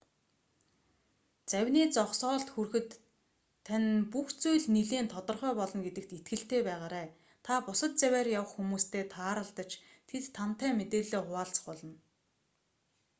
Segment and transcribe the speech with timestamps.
[1.51, 2.89] завины зогсоолд хүрэхэд
[3.67, 7.07] тань бүх зүйл нэлээн тодорхой болно гэдэгт итгэлтэй байгаарай
[7.45, 9.71] та бусад завиар явах хүмүүстэй тааралдаж
[10.09, 11.95] тэд тантай мэдээллээ хуваалцах болно